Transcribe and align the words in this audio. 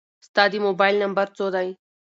ستا 0.27 0.43
د 0.51 0.53
موبایل 0.65 0.95
نمبر 1.03 1.27
څو 1.37 1.45
دی؟ 1.55 1.67